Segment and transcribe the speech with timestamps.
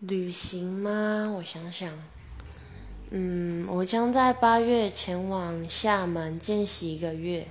[0.00, 1.34] 旅行吗？
[1.36, 1.92] 我想想，
[3.10, 7.48] 嗯，我将在八月前往厦门见习一个月。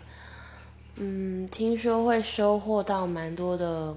[0.96, 3.94] 嗯，听说会收获到蛮多的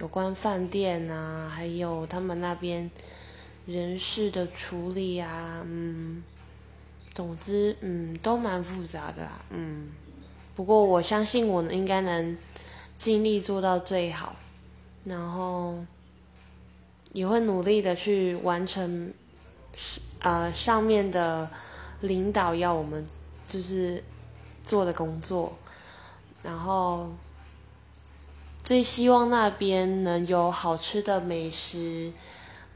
[0.00, 2.90] 有关饭店啊，还有他们那边
[3.64, 6.22] 人事的处理啊，嗯，
[7.14, 9.88] 总之，嗯，都蛮复杂的啦，嗯。
[10.54, 12.36] 不过我相信我应该能
[12.98, 14.36] 尽力做到最好，
[15.04, 15.86] 然后。
[17.18, 19.12] 也会努力的去完成，
[20.20, 21.50] 呃，上面的
[22.02, 23.04] 领导要我们
[23.44, 24.04] 就是
[24.62, 25.58] 做的工作，
[26.44, 27.10] 然后
[28.62, 32.12] 最希望那边能有好吃的美食，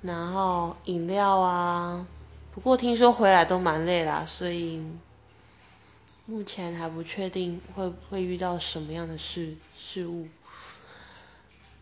[0.01, 2.04] 然后饮料啊。
[2.52, 4.82] 不过听说回来都蛮累啦，所以
[6.27, 10.27] 目前还不确定会会遇到什么样的事事物，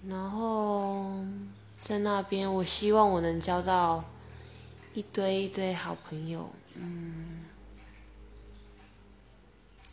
[0.07, 1.00] 然后。
[1.91, 4.05] 在那边，我希望我能交到
[4.95, 7.45] 一堆一堆好朋友，嗯，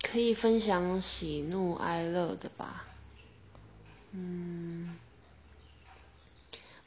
[0.03, 2.85] 可以分享喜怒哀乐的吧，
[4.11, 4.95] 嗯，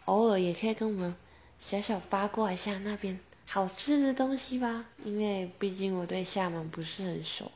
[0.05, 1.12] 偶尔也可以跟我们
[1.58, 7.50] 小小八卦一下那边好吃的东西吧，因为毕竟我对厦门不是很熟。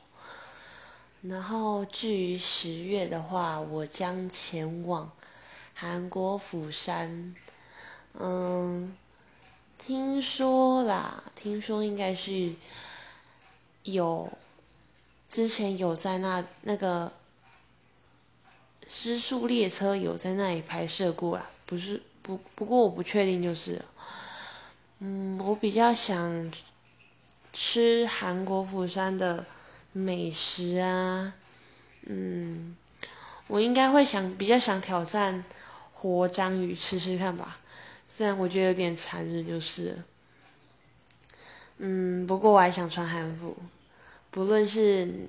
[1.22, 5.08] 然后至于十月的话，我将前往
[5.84, 7.34] 韩国釜山。
[8.14, 8.96] 嗯，
[9.76, 12.54] 听说啦，听说应该是
[13.82, 14.32] 有
[15.28, 17.12] 之前有在那那个
[18.88, 23.78] 失速列车有在那里拍摄过啦，不是不不过我不确定就是，
[25.00, 26.50] 嗯，我比较想
[27.52, 29.44] 吃韩国釜山的
[29.92, 31.34] 美食啊，
[32.06, 32.74] 嗯，
[33.48, 35.44] 我应该会想比较想挑战
[36.12, 37.58] 活章鱼吃吃看吧。
[38.06, 40.02] 虽然我觉得有点残忍，就是，
[41.78, 43.56] 嗯，不过我还想穿韩服，
[44.30, 45.28] 不论是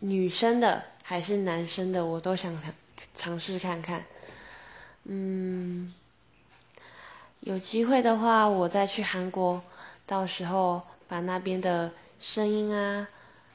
[0.00, 2.72] 女生的还是男生的，我都想尝
[3.16, 4.04] 尝试看看。
[5.04, 5.92] 嗯，
[7.40, 9.62] 有机会的话，我再去韩国，
[10.06, 13.08] 到时候把那边的声音啊，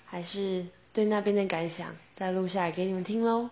[0.06, 3.50] 还是对那边的感想，再录下来给你们听喽。